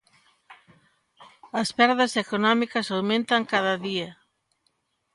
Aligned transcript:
As 1.61 1.69
perdas 1.77 2.13
económicas 2.23 2.87
aumentan 2.95 3.41
cada 3.51 3.75
día. 3.85 4.09